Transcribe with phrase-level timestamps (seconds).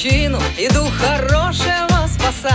[0.00, 2.54] Мужчину, иду хорошего спасать.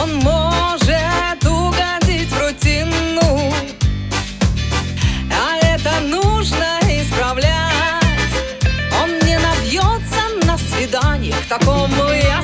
[0.00, 3.52] Он может угодить в рутину,
[5.30, 8.02] а это нужно исправлять.
[9.02, 12.42] Он не набьется на свидание, к такому я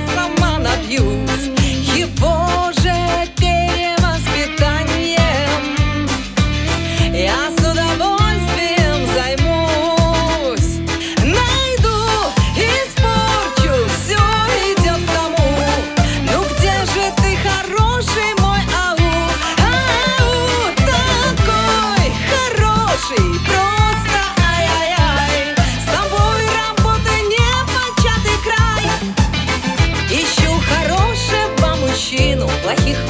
[32.68, 33.07] плохих